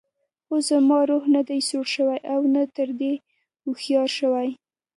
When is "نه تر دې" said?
2.53-3.13